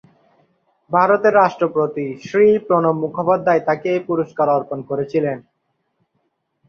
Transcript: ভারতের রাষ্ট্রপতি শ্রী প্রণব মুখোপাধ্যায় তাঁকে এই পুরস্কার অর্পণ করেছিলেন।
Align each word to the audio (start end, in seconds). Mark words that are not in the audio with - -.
ভারতের 0.91 1.33
রাষ্ট্রপতি 1.33 2.05
শ্রী 2.23 2.47
প্রণব 2.67 2.95
মুখোপাধ্যায় 3.03 3.61
তাঁকে 3.67 3.87
এই 3.95 4.01
পুরস্কার 4.09 4.47
অর্পণ 4.49 4.79
করেছিলেন। 4.89 5.37